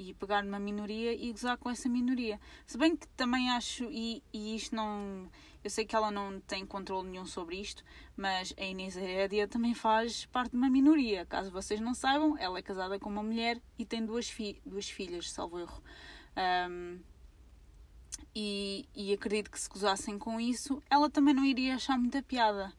e 0.00 0.14
pegar 0.14 0.42
numa 0.42 0.58
minoria 0.58 1.12
e 1.12 1.30
gozar 1.30 1.58
com 1.58 1.68
essa 1.68 1.88
minoria. 1.88 2.40
Se 2.66 2.78
bem 2.78 2.96
que 2.96 3.06
também 3.08 3.50
acho 3.50 3.84
e, 3.84 4.22
e 4.32 4.56
isto 4.56 4.74
não 4.74 5.30
eu 5.62 5.68
sei 5.68 5.84
que 5.84 5.94
ela 5.94 6.10
não 6.10 6.40
tem 6.40 6.64
controle 6.64 7.08
nenhum 7.08 7.26
sobre 7.26 7.60
isto 7.60 7.84
mas 8.16 8.54
a 8.56 8.64
Inês 8.64 8.96
Herédia 8.96 9.46
também 9.46 9.74
faz 9.74 10.24
parte 10.26 10.52
de 10.52 10.56
uma 10.56 10.70
minoria. 10.70 11.26
Caso 11.26 11.50
vocês 11.50 11.80
não 11.80 11.92
saibam 11.94 12.36
ela 12.38 12.58
é 12.58 12.62
casada 12.62 12.98
com 12.98 13.10
uma 13.10 13.22
mulher 13.22 13.60
e 13.78 13.84
tem 13.84 14.04
duas, 14.04 14.28
fi 14.28 14.60
duas 14.64 14.88
filhas 14.88 15.30
salvo 15.30 15.58
erro. 15.58 15.82
Um, 16.70 17.00
e, 18.34 18.88
e, 18.94 19.12
acredito 19.12 19.50
que 19.50 19.58
se 19.60 19.68
gozassem 19.68 20.18
com 20.18 20.40
isso, 20.40 20.82
ela 20.88 21.10
também 21.10 21.34
não 21.34 21.44
iria 21.44 21.74
achar 21.74 21.98
muita 21.98 22.22
piada. 22.22 22.72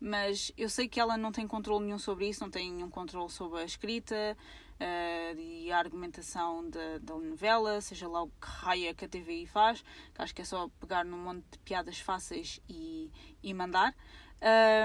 Mas 0.00 0.52
eu 0.56 0.68
sei 0.68 0.88
que 0.88 1.00
ela 1.00 1.16
não 1.16 1.32
tem 1.32 1.46
controle 1.46 1.84
nenhum 1.84 1.98
sobre 1.98 2.28
isso, 2.28 2.42
não 2.42 2.50
tem 2.50 2.70
nenhum 2.70 2.90
controle 2.90 3.30
sobre 3.30 3.60
a 3.60 3.64
escrita 3.64 4.36
uh, 4.80 5.38
e 5.38 5.70
a 5.72 5.78
argumentação 5.78 6.68
da, 6.68 6.98
da 6.98 7.14
novela, 7.14 7.80
seja 7.80 8.08
lá 8.08 8.22
o 8.22 8.28
que 8.28 8.46
raia 8.46 8.94
que 8.94 9.04
a 9.04 9.08
TVI 9.08 9.46
faz, 9.46 9.82
que 10.14 10.22
acho 10.22 10.34
que 10.34 10.42
é 10.42 10.44
só 10.44 10.68
pegar 10.80 11.04
num 11.04 11.18
monte 11.18 11.44
de 11.50 11.58
piadas 11.58 11.98
fáceis 11.98 12.60
e, 12.68 13.10
e 13.42 13.54
mandar. 13.54 13.94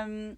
Um, 0.07 0.36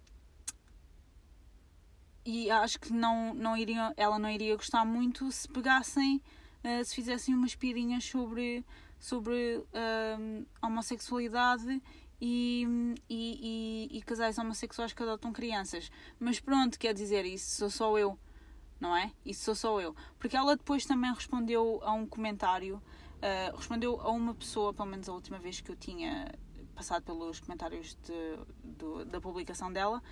e 2.26 2.50
acho 2.50 2.80
que 2.80 2.92
não, 2.92 3.34
não 3.34 3.56
iria, 3.56 3.92
ela 3.96 4.18
não 4.18 4.30
iria 4.30 4.56
gostar 4.56 4.84
muito 4.84 5.30
se 5.30 5.46
pegassem 5.46 6.22
uh, 6.64 6.84
se 6.84 6.94
fizessem 6.94 7.34
umas 7.34 7.54
piadinhas 7.54 8.04
sobre, 8.04 8.64
sobre 8.98 9.58
uh, 9.58 10.46
homossexualidade 10.62 11.82
e, 12.20 12.66
e, 13.08 13.90
e, 13.90 13.98
e, 13.98 14.02
casais 14.02 14.38
homossexuais 14.38 14.92
que 14.92 15.02
adotam 15.02 15.32
crianças. 15.32 15.90
Mas 16.18 16.40
pronto, 16.40 16.78
quer 16.78 16.94
dizer, 16.94 17.26
isso 17.26 17.56
sou 17.56 17.70
só 17.70 17.98
eu, 17.98 18.18
não 18.80 18.94
é? 18.96 19.12
Isso 19.24 19.44
sou 19.44 19.54
só 19.54 19.80
eu. 19.80 19.94
Porque 20.18 20.36
ela 20.36 20.56
depois 20.56 20.84
também 20.84 21.12
respondeu 21.12 21.80
a 21.82 21.92
um 21.92 22.06
comentário, 22.06 22.76
uh, 22.76 23.56
respondeu 23.56 24.00
a 24.00 24.10
uma 24.10 24.34
pessoa, 24.34 24.72
pelo 24.72 24.88
menos 24.88 25.08
a 25.08 25.12
última 25.12 25.38
vez 25.38 25.60
que 25.60 25.70
eu 25.70 25.76
tinha 25.76 26.32
passado 26.74 27.04
pelos 27.04 27.40
comentários 27.40 27.96
de, 28.02 28.36
de, 28.64 29.04
da 29.06 29.20
publicação 29.20 29.72
dela, 29.72 30.02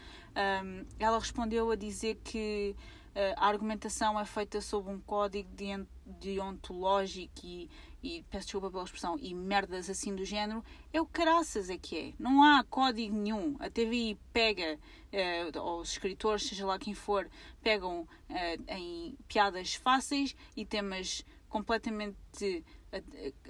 um, 0.64 0.86
ela 0.98 1.18
respondeu 1.18 1.70
a 1.70 1.76
dizer 1.76 2.20
que 2.22 2.74
uh, 3.14 3.34
a 3.36 3.48
argumentação 3.48 4.18
é 4.18 4.24
feita 4.24 4.60
sob 4.60 4.88
um 4.88 5.00
código 5.00 5.50
deontológico 6.06 7.44
e, 7.44 7.68
e, 8.02 8.24
peço 8.30 8.46
desculpa 8.46 8.70
pela 8.70 8.84
expressão, 8.84 9.16
e 9.20 9.34
merdas 9.34 9.88
assim 9.88 10.14
do 10.14 10.24
género, 10.24 10.64
é 10.92 11.00
o 11.00 11.06
caraças 11.06 11.70
é 11.70 11.78
que 11.78 11.98
é. 11.98 12.12
Não 12.18 12.42
há 12.42 12.64
código 12.64 13.14
nenhum. 13.14 13.56
A 13.60 13.70
TVI 13.70 14.18
pega, 14.32 14.78
uh, 15.12 15.58
ou 15.60 15.80
os 15.80 15.92
escritores, 15.92 16.46
seja 16.46 16.66
lá 16.66 16.78
quem 16.78 16.94
for, 16.94 17.28
pegam 17.62 18.00
uh, 18.00 18.08
em 18.68 19.16
piadas 19.28 19.74
fáceis 19.74 20.34
e 20.56 20.64
temas 20.64 21.24
completamente 21.48 22.64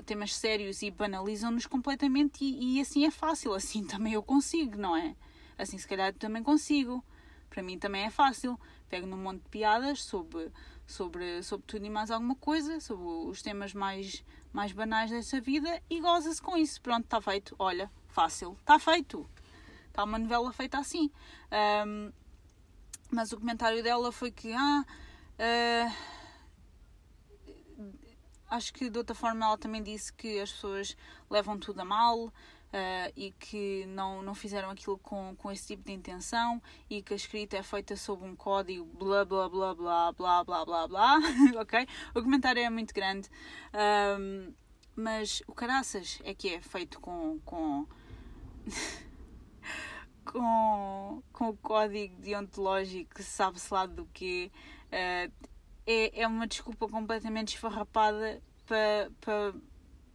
temas 0.07 0.35
sérios 0.35 0.83
e 0.83 0.91
banalizam-nos 0.91 1.67
completamente 1.67 2.45
e, 2.45 2.77
e, 2.77 2.81
assim 2.81 3.05
é 3.05 3.11
fácil, 3.11 3.55
assim 3.55 3.85
também 3.87 4.13
eu 4.13 4.23
consigo, 4.23 4.77
não 4.77 4.97
é? 4.97 5.17
Assim 5.59 5.79
se 5.79 5.87
calhar 5.87 6.13
também 6.15 6.43
consigo. 6.43 7.05
Para 7.51 7.63
mim 7.63 7.79
também 7.79 8.05
é 8.05 8.11
fácil. 8.11 8.59
Pego 8.89 9.07
num 9.07 9.17
monte 9.17 9.43
de 9.43 9.49
piadas 9.49 10.03
sobre, 10.03 10.51
sobre, 10.87 11.43
sobre 11.43 11.67
tudo 11.67 11.85
e 11.85 11.91
mais 11.91 12.11
alguma 12.11 12.35
coisa, 12.35 12.81
sobre 12.81 13.05
os 13.05 13.43
temas 13.43 13.73
mais, 13.73 14.25
mais 14.53 14.73
banais 14.73 15.11
dessa 15.11 15.41
vida 15.41 15.83
e 15.89 16.01
goza-se 16.01 16.41
com 16.41 16.57
isso. 16.57 16.81
Pronto, 16.81 17.05
está 17.05 17.21
feito. 17.21 17.55
Olha, 17.59 17.91
fácil. 18.09 18.57
Está 18.61 18.79
feito. 18.79 19.29
Está 19.89 20.05
uma 20.05 20.19
novela 20.19 20.53
feita 20.53 20.79
assim. 20.79 21.11
Um, 21.87 22.13
mas 23.11 23.33
o 23.33 23.39
comentário 23.39 23.83
dela 23.83 24.11
foi 24.11 24.31
que, 24.31 24.53
ah, 24.53 24.85
uh, 25.39 25.93
acho 28.49 28.73
que 28.73 28.89
de 28.89 28.99
outra 28.99 29.15
forma 29.15 29.45
ela 29.45 29.59
também 29.59 29.83
disse 29.83 30.13
que 30.13 30.41
as 30.41 30.51
pessoas 30.51 30.97
levam 31.29 31.59
tudo 31.59 31.81
a 31.81 31.85
mal 31.85 32.33
uh, 32.73 33.13
e 33.15 33.33
que 33.33 33.85
não, 33.87 34.23
não 34.23 34.35
fizeram 34.35 34.71
aquilo 34.71 34.99
com, 34.99 35.35
com 35.37 35.51
esse 35.53 35.67
tipo 35.69 35.85
de 35.85 35.93
intenção 35.93 36.61
e 36.89 37.03
que 37.03 37.13
a 37.13 37.17
escrita 37.17 37.57
é 37.57 37.63
feita 37.63 37.97
sob 37.97 38.25
um 38.25 38.35
código 38.35 38.85
blá 38.85 39.25
blá 39.25 39.49
blá 39.49 39.75
blá 39.75 40.13
blá 40.13 40.45
blá 40.45 40.65
blá 40.65 40.89
blá 40.89 41.19
ok? 41.61 41.87
O 42.15 42.23
comentário 42.23 42.63
é 42.63 42.71
muito 42.71 42.95
grande 42.95 43.29
um, 44.19 44.53
mas 44.97 45.43
o 45.47 45.53
caraças 45.53 46.21
é 46.25 46.35
que 46.35 46.49
é 46.55 46.61
feito 46.61 47.01
com, 47.01 47.39
com 47.45 47.87
com, 50.25 51.23
com 51.33 51.49
o 51.49 51.57
código 51.57 52.15
deontológico 52.21 53.23
sabe-se 53.23 53.73
lá 53.73 53.87
do 53.87 54.07
que 54.07 54.51
uh, 54.87 55.53
é, 55.87 56.21
é 56.23 56.27
uma 56.27 56.47
desculpa 56.47 56.89
completamente 56.89 57.55
esfarrapada 57.55 58.41
para, 58.67 59.11
para, 59.21 59.55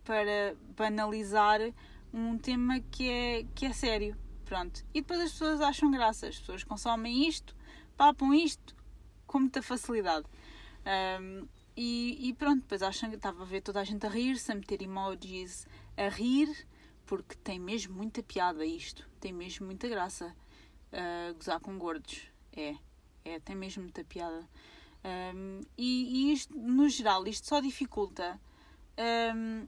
para 0.03 0.55
banalizar 0.75 1.59
um 2.17 2.37
tema 2.37 2.79
que 2.79 3.09
é, 3.09 3.45
que 3.55 3.65
é 3.65 3.73
sério. 3.73 4.17
Pronto. 4.45 4.83
E 4.93 5.01
depois 5.01 5.19
as 5.19 5.31
pessoas 5.31 5.61
acham 5.61 5.91
graça, 5.91 6.27
as 6.27 6.39
pessoas 6.39 6.63
consomem 6.63 7.27
isto, 7.27 7.55
papam 7.97 8.33
isto 8.33 8.75
com 9.25 9.39
muita 9.39 9.61
facilidade. 9.61 10.25
Um, 11.21 11.47
e, 11.75 12.29
e, 12.29 12.33
pronto, 12.33 12.61
depois 12.61 12.81
acham 12.81 13.09
que 13.09 13.17
estava 13.17 13.43
a 13.43 13.45
ver 13.45 13.61
toda 13.61 13.81
a 13.81 13.83
gente 13.83 14.05
a 14.05 14.09
rir-se, 14.09 14.51
a 14.51 14.55
meter 14.55 14.81
emojis 14.81 15.67
a 15.97 16.07
rir, 16.07 16.49
porque 17.05 17.35
tem 17.35 17.59
mesmo 17.59 17.93
muita 17.93 18.23
piada 18.23 18.65
isto, 18.65 19.07
tem 19.19 19.33
mesmo 19.33 19.65
muita 19.65 19.87
graça. 19.87 20.35
Uh, 20.91 21.35
gozar 21.35 21.59
com 21.59 21.77
gordos. 21.77 22.31
É, 22.53 22.75
é, 23.25 23.39
tem 23.41 23.55
mesmo 23.55 23.83
muita 23.83 24.03
piada. 24.05 24.47
Um, 25.35 25.61
e, 25.77 26.29
e, 26.29 26.33
isto, 26.33 26.57
no 26.57 26.89
geral, 26.89 27.27
isto 27.27 27.45
só 27.47 27.59
dificulta 27.59 28.39
um, 29.35 29.67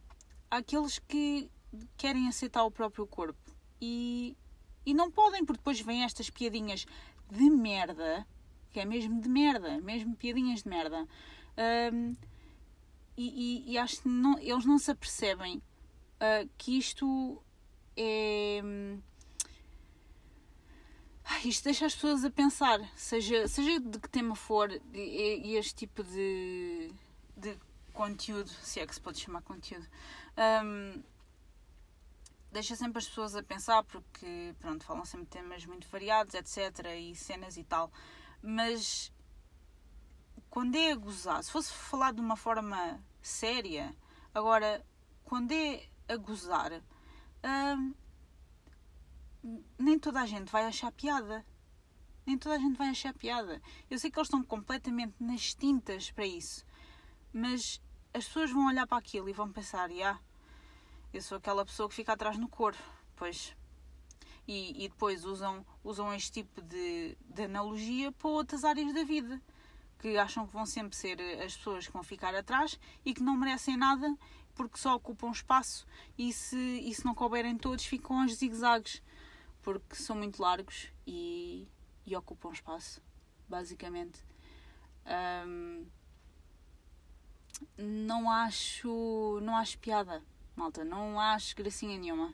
aqueles 0.49 0.99
que 0.99 1.49
querem 1.97 2.27
aceitar 2.27 2.63
o 2.63 2.71
próprio 2.71 3.05
corpo 3.05 3.39
e, 3.81 4.35
e 4.85 4.93
não 4.93 5.11
podem, 5.11 5.45
porque 5.45 5.59
depois 5.59 5.79
vêm 5.81 6.03
estas 6.03 6.29
piadinhas 6.29 6.85
de 7.29 7.49
merda, 7.49 8.25
que 8.71 8.79
é 8.79 8.85
mesmo 8.85 9.21
de 9.21 9.29
merda, 9.29 9.79
mesmo 9.81 10.15
piadinhas 10.15 10.63
de 10.63 10.69
merda. 10.69 11.07
Um, 11.93 12.15
e, 13.17 13.67
e, 13.67 13.73
e, 13.73 13.77
acho 13.77 14.01
que 14.01 14.07
não, 14.07 14.39
eles 14.39 14.65
não 14.65 14.77
se 14.79 14.91
apercebem 14.91 15.57
uh, 15.57 16.49
que 16.57 16.77
isto 16.77 17.43
é. 17.97 18.61
Isto 21.43 21.65
deixa 21.65 21.85
as 21.85 21.93
pessoas 21.93 22.25
a 22.25 22.31
pensar, 22.31 22.79
seja, 22.95 23.47
seja 23.47 23.79
de 23.79 23.99
que 23.99 24.09
tema 24.09 24.35
for, 24.35 24.71
e 24.93 25.55
este 25.55 25.75
tipo 25.75 26.03
de, 26.03 26.91
de 27.37 27.55
conteúdo, 27.93 28.49
se 28.49 28.79
é 28.79 28.87
que 28.87 28.95
se 28.95 28.99
pode 28.99 29.19
chamar 29.19 29.43
conteúdo, 29.43 29.85
um, 30.65 31.03
deixa 32.51 32.75
sempre 32.75 32.99
as 32.99 33.07
pessoas 33.07 33.35
a 33.35 33.43
pensar, 33.43 33.83
porque 33.83 34.55
pronto, 34.59 34.85
falam 34.85 35.05
sempre 35.05 35.27
temas 35.27 35.65
muito 35.65 35.87
variados, 35.87 36.33
etc. 36.33 36.85
e 36.97 37.15
cenas 37.15 37.57
e 37.57 37.63
tal. 37.63 37.91
Mas 38.41 39.11
quando 40.49 40.75
é 40.75 40.91
a 40.91 40.95
gozar, 40.95 41.43
se 41.43 41.51
fosse 41.51 41.71
falar 41.71 42.13
de 42.13 42.21
uma 42.21 42.35
forma 42.35 43.03
séria, 43.21 43.95
agora, 44.33 44.85
quando 45.23 45.51
é 45.51 45.87
a 46.07 46.17
gozar, 46.17 46.81
hum, 47.43 47.93
nem 49.77 49.99
toda 49.99 50.21
a 50.21 50.25
gente 50.25 50.51
vai 50.51 50.65
achar 50.65 50.91
piada. 50.91 51.45
Nem 52.25 52.37
toda 52.37 52.55
a 52.55 52.59
gente 52.59 52.77
vai 52.77 52.89
achar 52.89 53.13
piada. 53.13 53.61
Eu 53.89 53.97
sei 53.97 54.11
que 54.11 54.19
eles 54.19 54.27
estão 54.27 54.43
completamente 54.43 55.15
nas 55.19 55.53
tintas 55.53 56.11
para 56.11 56.25
isso, 56.25 56.65
mas 57.33 57.81
as 58.13 58.25
pessoas 58.25 58.51
vão 58.51 58.67
olhar 58.67 58.85
para 58.85 58.97
aquilo 58.97 59.29
e 59.29 59.33
vão 59.33 59.51
pensar: 59.51 59.89
ah, 60.03 60.19
eu 61.13 61.21
sou 61.21 61.37
aquela 61.37 61.65
pessoa 61.65 61.89
que 61.89 61.95
fica 61.95 62.13
atrás 62.13 62.37
no 62.37 62.47
coro. 62.47 62.77
Pois. 63.15 63.55
E, 64.47 64.85
e 64.85 64.89
depois 64.89 65.25
usam, 65.25 65.65
usam 65.83 66.13
este 66.13 66.31
tipo 66.31 66.61
de, 66.61 67.17
de 67.21 67.43
analogia 67.43 68.11
para 68.11 68.29
outras 68.29 68.63
áreas 68.63 68.93
da 68.93 69.03
vida 69.03 69.41
que 69.99 70.17
acham 70.17 70.47
que 70.47 70.53
vão 70.53 70.65
sempre 70.65 70.95
ser 70.95 71.19
as 71.43 71.55
pessoas 71.57 71.85
que 71.85 71.93
vão 71.93 72.03
ficar 72.03 72.33
atrás 72.33 72.79
e 73.05 73.13
que 73.13 73.21
não 73.21 73.35
merecem 73.35 73.77
nada 73.77 74.17
porque 74.55 74.77
só 74.77 74.95
ocupam 74.95 75.29
espaço 75.29 75.85
e 76.17 76.33
se, 76.33 76.57
e 76.57 76.93
se 76.93 77.05
não 77.05 77.13
couberem 77.13 77.57
todos 77.57 77.85
ficam 77.85 78.21
aos 78.21 78.33
zigue-zagues 78.35 79.03
porque 79.61 79.95
são 79.95 80.15
muito 80.15 80.41
largos 80.41 80.91
e, 81.05 81.67
e 82.05 82.15
ocupam 82.15 82.51
espaço, 82.51 83.01
basicamente. 83.47 84.25
Um, 85.45 85.85
não 87.77 88.31
acho 88.31 89.39
não 89.41 89.55
acho 89.55 89.77
piada, 89.79 90.23
malta, 90.59 90.83
não 90.83 91.19
acho 91.19 91.55
gracinha 91.55 91.97
nenhuma. 91.97 92.33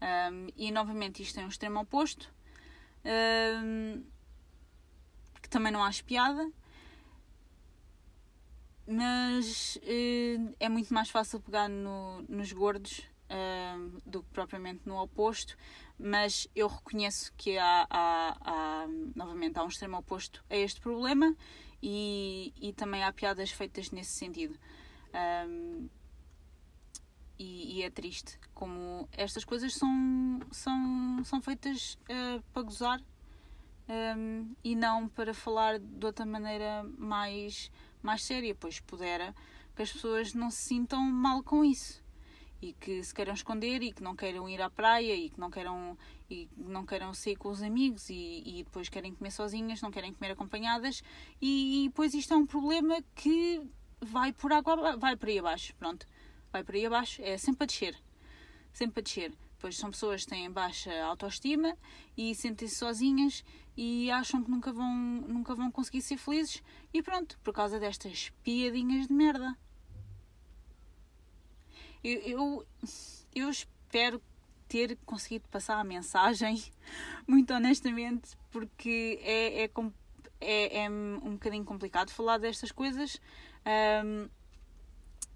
Um, 0.00 0.48
e 0.56 0.70
novamente 0.70 1.22
isto 1.22 1.38
é 1.38 1.44
um 1.44 1.48
extremo 1.48 1.80
oposto. 1.80 2.32
Um, 3.04 4.04
que 5.40 5.48
também 5.48 5.72
não 5.72 5.82
acho 5.82 6.04
piada 6.04 6.50
mas 8.90 9.76
uh, 9.76 10.54
é 10.58 10.68
muito 10.68 10.92
mais 10.92 11.08
fácil 11.08 11.38
pegar 11.40 11.68
no, 11.68 12.22
nos 12.28 12.52
gordos 12.52 12.98
uh, 13.30 14.00
do 14.04 14.20
que 14.24 14.30
propriamente 14.30 14.80
no 14.84 15.00
oposto. 15.00 15.56
Mas 15.96 16.48
eu 16.56 16.66
reconheço 16.66 17.32
que 17.36 17.56
há, 17.56 17.86
há, 17.88 18.36
há, 18.40 18.86
novamente 19.14 19.58
há 19.58 19.62
um 19.62 19.68
extremo 19.68 19.96
oposto 19.96 20.44
a 20.50 20.56
este 20.56 20.80
problema 20.80 21.36
e, 21.80 22.52
e 22.60 22.72
também 22.72 23.04
há 23.04 23.12
piadas 23.12 23.52
feitas 23.52 23.92
nesse 23.92 24.10
sentido. 24.10 24.58
Um, 25.46 25.88
e, 27.40 27.78
e, 27.78 27.82
é 27.82 27.88
triste 27.88 28.38
como 28.52 29.08
estas 29.12 29.46
coisas 29.46 29.72
são, 29.72 30.40
são, 30.50 31.24
são 31.24 31.40
feitas 31.40 31.94
uh, 31.94 32.42
para 32.52 32.62
gozar 32.62 33.02
um, 33.88 34.54
e 34.62 34.76
não 34.76 35.08
para 35.08 35.32
falar 35.32 35.78
de 35.78 36.04
outra 36.04 36.26
maneira 36.26 36.84
mais 36.98 37.72
mais 38.02 38.22
séria, 38.24 38.54
pois 38.54 38.80
pudera 38.80 39.34
que 39.74 39.80
as 39.80 39.90
pessoas 39.90 40.34
não 40.34 40.50
se 40.50 40.58
sintam 40.58 41.00
mal 41.00 41.42
com 41.42 41.64
isso. 41.64 42.02
E 42.60 42.74
que 42.74 43.02
se 43.02 43.14
queiram 43.14 43.32
esconder 43.32 43.82
e 43.82 43.90
que 43.90 44.02
não 44.02 44.14
queiram 44.14 44.46
ir 44.46 44.60
à 44.60 44.68
praia 44.68 45.14
e 45.14 45.30
que 45.30 45.40
não 45.40 45.50
queiram 45.50 45.96
e 46.28 46.46
não 46.58 46.84
queiram 46.84 47.14
sair 47.14 47.36
com 47.36 47.48
os 47.48 47.62
amigos 47.62 48.10
e, 48.10 48.42
e 48.44 48.64
depois 48.64 48.90
querem 48.90 49.14
comer 49.14 49.30
sozinhas, 49.30 49.80
não 49.80 49.90
querem 49.90 50.12
comer 50.12 50.32
acompanhadas. 50.32 51.02
E, 51.40 51.84
e 51.84 51.88
depois 51.88 52.12
isto 52.12 52.34
é 52.34 52.36
um 52.36 52.44
problema 52.44 53.02
que 53.14 53.62
vai 53.98 54.30
por 54.30 54.52
água 54.52 54.96
vai 54.98 55.16
por 55.16 55.30
aí 55.30 55.38
abaixo, 55.38 55.74
pronto, 55.76 56.06
vai 56.52 56.64
por 56.64 56.74
aí 56.74 56.86
abaixo, 56.86 57.22
é 57.22 57.36
sempre 57.38 57.64
a 57.64 57.66
descer, 57.66 57.96
sempre 58.72 59.00
a 59.00 59.02
descer. 59.02 59.32
Pois 59.58 59.76
são 59.76 59.90
pessoas 59.90 60.24
que 60.24 60.30
têm 60.30 60.50
baixa 60.50 60.90
autoestima 61.04 61.76
e 62.16 62.34
sentem-se 62.34 62.76
sozinhas 62.76 63.44
e 63.76 64.10
acham 64.10 64.42
que 64.42 64.50
nunca 64.50 64.72
vão, 64.72 64.94
nunca 65.28 65.54
vão 65.54 65.70
conseguir 65.70 66.00
ser 66.00 66.16
felizes 66.16 66.62
e 66.94 67.02
pronto, 67.02 67.38
por 67.44 67.52
causa 67.52 67.78
destas 67.78 68.32
piadinhas 68.42 69.06
de 69.06 69.12
merda. 69.12 69.54
Eu, 72.02 72.20
eu, 72.20 72.66
eu 73.34 73.50
espero 73.50 74.22
ter 74.66 74.96
conseguido 75.04 75.46
passar 75.48 75.78
a 75.78 75.84
mensagem, 75.84 76.62
muito 77.28 77.52
honestamente, 77.52 78.30
porque 78.50 79.20
é, 79.22 79.64
é, 79.64 79.70
é, 80.40 80.84
é 80.84 80.90
um 80.90 81.32
bocadinho 81.32 81.64
complicado 81.64 82.10
falar 82.10 82.38
destas 82.38 82.72
coisas 82.72 83.20
um, 84.04 84.28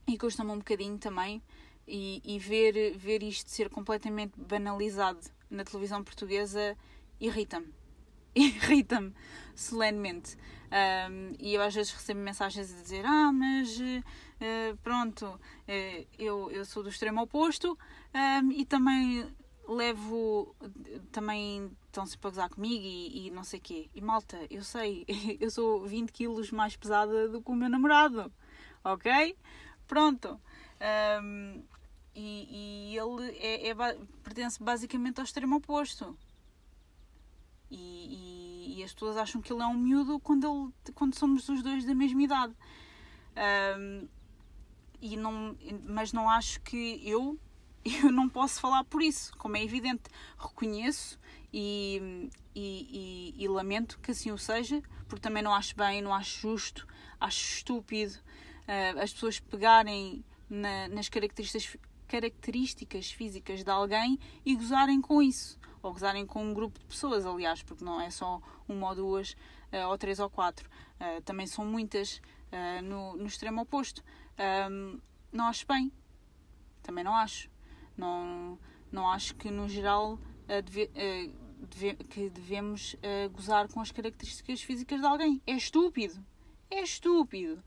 e 0.07 0.19
custa-me 0.19 0.51
um 0.51 0.59
bocadinho 0.59 0.99
também 0.99 1.43
e, 1.87 2.23
e 2.25 2.39
ver, 2.39 2.97
ver 2.97 3.23
isto 3.23 3.51
ser 3.51 3.69
completamente 3.69 4.33
banalizado 4.39 5.21
na 5.51 5.65
televisão 5.65 6.03
portuguesa 6.03 6.77
irrita-me. 7.21 7.73
Irrita-me 8.35 9.13
solenemente. 9.55 10.37
Um, 10.75 11.35
e 11.39 11.55
eu 11.55 11.63
às 11.63 11.75
vezes 11.75 11.93
recebo 11.93 12.21
mensagens 12.21 12.73
a 12.73 12.83
dizer: 12.83 13.05
Ah, 13.07 13.33
mas 13.33 13.79
uh, 13.79 14.77
pronto, 14.83 15.27
uh, 15.27 16.07
eu, 16.19 16.51
eu 16.51 16.65
sou 16.65 16.83
do 16.83 16.89
extremo 16.89 17.23
oposto 17.23 17.79
um, 18.43 18.51
e 18.51 18.65
também 18.65 19.25
levo. 19.69 20.55
Também 21.13 21.71
estão 21.87 22.05
sempre 22.07 22.27
a 22.27 22.31
gozar 22.31 22.49
comigo 22.51 22.85
e, 22.85 23.29
e 23.29 23.31
não 23.31 23.45
sei 23.45 23.61
o 23.61 23.63
quê. 23.63 23.91
E 23.95 24.01
malta, 24.01 24.39
eu 24.51 24.65
sei, 24.65 25.07
eu 25.41 25.51
sou 25.51 25.87
20 25.87 26.11
quilos 26.11 26.51
mais 26.51 26.77
pesada 26.77 27.29
do 27.29 27.41
que 27.41 27.51
o 27.51 27.55
meu 27.55 27.69
namorado, 27.69 28.33
ok? 28.83 29.37
Pronto. 29.87 30.41
Um, 31.23 31.63
e, 32.15 32.93
e, 32.93 32.99
ele 32.99 33.37
é, 33.39 33.69
é, 33.71 33.75
pertence 34.23 34.63
basicamente 34.63 35.19
ao 35.19 35.25
extremo 35.25 35.57
oposto. 35.57 36.17
E, 37.71 37.77
e, 37.77 38.79
e, 38.79 38.85
as 38.85 38.93
pessoas 38.93 39.17
acham 39.17 39.41
que 39.41 39.53
ele 39.53 39.63
é 39.63 39.67
um 39.67 39.75
miúdo 39.75 40.21
quando, 40.21 40.47
ele, 40.47 40.93
quando 40.95 41.15
somos 41.15 41.49
os 41.49 41.63
dois 41.63 41.85
da 41.85 41.95
mesma 41.95 42.23
idade. 42.23 42.55
Um, 43.79 44.09
e 45.01 45.17
não, 45.17 45.57
mas 45.87 46.13
não 46.13 46.31
acho 46.31 46.61
que 46.61 47.01
eu, 47.05 47.39
eu 47.85 48.13
não 48.13 48.29
posso 48.29 48.61
falar 48.61 48.85
por 48.85 49.03
isso, 49.03 49.37
como 49.37 49.57
é 49.57 49.63
evidente. 49.63 50.05
Reconheço 50.39 51.19
e, 51.53 52.31
e, 52.55 53.35
e, 53.37 53.49
lamento 53.49 53.99
que 53.99 54.13
assim 54.13 54.31
o 54.31 54.39
seja, 54.39 54.81
porque 55.09 55.21
também 55.21 55.43
não 55.43 55.53
acho 55.53 55.77
bem, 55.77 56.01
não 56.01 56.15
acho 56.15 56.41
justo, 56.41 56.87
acho 57.21 57.57
estúpido 57.57 58.19
uh, 58.69 59.01
as 59.01 59.13
pessoas 59.13 59.41
pegarem 59.41 60.25
na, 60.49 60.89
nas 60.89 61.09
características, 61.09 61.77
características 62.07 63.11
físicas 63.11 63.63
de 63.63 63.71
alguém 63.71 64.19
e 64.45 64.55
gozarem 64.55 65.01
com 65.01 65.23
isso. 65.23 65.59
Ou 65.83 65.93
gozarem 65.93 66.27
com 66.27 66.43
um 66.43 66.55
grupo 66.55 66.79
de 66.79 66.87
pessoas, 66.87 67.27
aliás, 67.27 67.63
porque 67.63 67.85
não 67.85 68.01
é 68.01 68.11
só 68.11 68.41
uma 68.67 68.89
ou 68.89 68.95
duas, 68.95 69.33
uh, 69.73 69.89
ou 69.89 69.99
três 69.99 70.19
ou 70.19 70.31
quatro. 70.31 70.69
Uh, 71.01 71.21
também 71.23 71.47
são 71.47 71.65
muitas 71.65 72.21
no, 72.85 73.17
no 73.17 73.27
extremo 73.27 73.63
oposto. 73.63 74.01
Um, 74.71 75.01
não 75.33 75.47
acho 75.47 75.67
bem. 75.67 75.91
Também 76.85 77.03
não 77.03 77.13
acho. 77.13 77.51
Não, 77.97 78.57
não 78.93 79.11
acho 79.11 79.35
que, 79.35 79.51
no 79.51 79.69
geral, 79.69 80.21
deve, 80.47 80.89
deve, 81.69 81.97
que 82.05 82.31
devemos 82.31 82.95
gozar 83.33 83.67
com 83.67 83.81
as 83.81 83.91
características 83.91 84.63
físicas 84.63 85.01
de 85.01 85.07
alguém. 85.07 85.43
É 85.45 85.55
estúpido. 85.55 86.25
É 86.71 86.81
estúpido. 86.81 87.61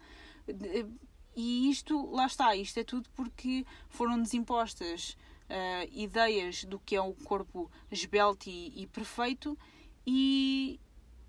E 1.39 1.69
isto, 1.69 2.09
lá 2.11 2.25
está, 2.25 2.55
isto 2.55 2.79
é 2.79 2.83
tudo 2.83 3.07
porque 3.11 3.63
foram-nos 3.89 4.33
impostas 4.33 5.15
uh, 5.47 5.87
ideias 5.91 6.63
do 6.63 6.79
que 6.79 6.95
é 6.95 7.01
um 7.01 7.13
corpo 7.13 7.69
esbelto 7.91 8.49
e, 8.49 8.81
e 8.81 8.87
perfeito 8.87 9.55
e, 10.05 10.79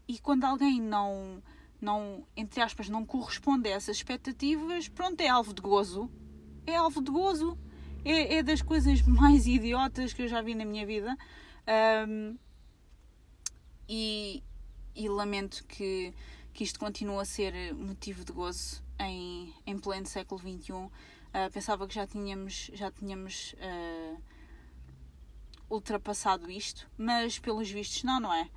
e 0.08 0.18
quando 0.18 0.44
alguém 0.44 0.80
não, 0.80 1.42
não, 1.78 2.26
entre 2.34 2.62
aspas, 2.62 2.88
não 2.88 3.04
corresponde 3.04 3.68
a 3.68 3.72
essas 3.72 3.98
expectativas, 3.98 4.88
pronto, 4.88 5.20
é 5.20 5.28
alvo 5.28 5.52
de 5.52 5.60
gozo. 5.60 6.10
É 6.66 6.76
alvo 6.76 7.02
de 7.02 7.10
gozo. 7.10 7.58
É, 8.02 8.36
é 8.36 8.42
das 8.42 8.62
coisas 8.62 9.02
mais 9.02 9.46
idiotas 9.46 10.14
que 10.14 10.22
eu 10.22 10.28
já 10.28 10.40
vi 10.40 10.54
na 10.54 10.64
minha 10.64 10.86
vida. 10.86 11.14
Um, 12.08 12.38
e, 13.86 14.42
e 14.94 15.08
lamento 15.08 15.64
que, 15.66 16.14
que 16.54 16.64
isto 16.64 16.78
continue 16.78 17.18
a 17.18 17.26
ser 17.26 17.74
motivo 17.74 18.24
de 18.24 18.32
gozo 18.32 18.87
em, 18.98 19.54
em 19.66 19.78
pleno 19.78 20.06
século 20.06 20.40
XXI. 20.40 20.72
Uh, 20.72 20.90
ah, 21.32 21.50
pensava 21.52 21.86
que 21.86 21.94
já 21.94 22.06
tínhamos, 22.06 22.70
já 22.72 22.90
tínhamos 22.90 23.54
uh, 23.54 24.22
ultrapassado 25.68 26.50
isto, 26.50 26.88
mas 26.96 27.38
pelos 27.38 27.70
vistos 27.70 28.02
não, 28.02 28.18
não 28.20 28.32
é? 28.32 28.48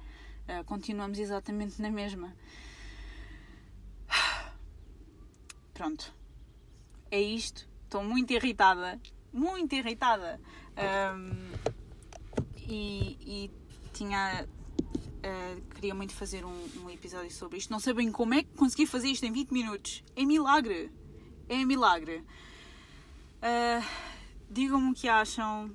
Uh, 0.48 0.64
continuamos 0.66 1.20
exatamente 1.20 1.82
na 1.82 1.92
mesma. 1.92 2.36
Pronto. 5.74 6.14
É 7.10 7.20
isto. 7.20 7.68
Estou 7.84 8.04
muito 8.04 8.32
irritada. 8.32 9.00
Muito 9.34 9.76
irritada. 9.76 10.40
Um, 10.78 11.52
e, 12.58 13.18
e 13.22 13.52
tinha 13.94 14.48
Uh, 15.22 15.62
queria 15.76 15.94
muito 15.94 16.16
fazer 16.16 16.44
um, 16.44 16.70
um, 16.84 16.90
episódio 16.90 17.30
sobre 17.30 17.60
isto. 17.60 17.70
Não 17.70 17.80
sei 17.80 17.94
bem 17.94 18.12
como 18.12 18.34
é 18.34 18.42
que 18.42 18.50
consegui 18.56 18.88
fazer 18.88 19.08
isto 19.08 19.24
em 19.24 19.32
20 19.32 19.52
minutos. 19.52 20.04
É 20.16 20.26
milagre. 20.26 20.92
É 21.48 21.64
milagre. 21.64 22.24
Uh, 23.38 23.86
Digam-me 24.50 24.92
o 24.92 24.94
que 24.96 25.08
acham. 25.08 25.72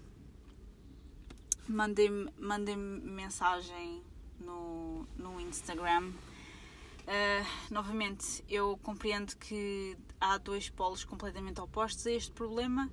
Mandem-me 1.68 2.28
mandem 2.38 2.76
mensagem 2.76 4.02
no, 4.40 5.06
no 5.16 5.40
Instagram. 5.40 6.08
Uh, 6.08 7.46
novamente, 7.70 8.44
eu 8.48 8.76
compreendo 8.82 9.36
que 9.36 9.96
há 10.20 10.38
dois 10.38 10.68
polos 10.68 11.04
completamente 11.04 11.60
opostos 11.60 12.04
a 12.06 12.10
este 12.10 12.32
problema 12.32 12.90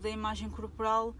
da 0.00 0.08
imagem 0.08 0.48
corporal, 0.48 1.14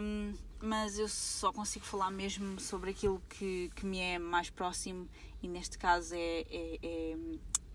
um, 0.00 0.34
mas 0.60 0.98
eu 0.98 1.08
só 1.08 1.52
consigo 1.52 1.84
falar 1.84 2.10
mesmo 2.10 2.58
sobre 2.60 2.90
aquilo 2.90 3.22
que, 3.28 3.70
que 3.74 3.84
me 3.84 3.98
é 3.98 4.18
mais 4.18 4.50
próximo 4.50 5.08
e 5.42 5.48
neste 5.48 5.78
caso 5.78 6.14
é, 6.14 6.40
é, 6.50 6.78
é, 6.82 7.16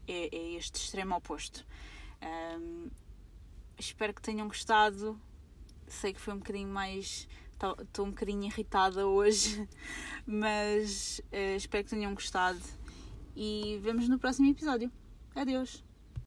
é, 0.08 0.36
é 0.36 0.54
este 0.56 0.76
extremo 0.76 1.16
oposto. 1.16 1.66
Um, 2.22 2.90
espero 3.78 4.14
que 4.14 4.22
tenham 4.22 4.48
gostado. 4.48 5.20
Sei 5.88 6.14
que 6.14 6.22
foi 6.22 6.34
um 6.34 6.38
bocadinho 6.38 6.70
mais. 6.70 7.28
Estou 7.82 8.06
um 8.08 8.10
bocadinho 8.10 8.44
irritada 8.46 9.06
hoje, 9.06 9.68
mas 10.26 11.22
uh, 11.32 11.56
espero 11.56 11.84
que 11.84 11.92
tenham 11.92 12.14
gostado. 12.14 12.62
E 13.36 13.80
vemos 13.82 14.10
no 14.10 14.18
próximo 14.18 14.50
episódio. 14.50 14.92
Adeus! 15.36 15.91